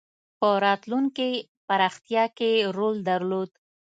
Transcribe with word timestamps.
په 0.39 0.49
راتلونکې 0.65 1.29
پراختیا 1.67 2.25
کې 2.37 2.51
رول 2.77 2.95
درلود. 3.09 3.49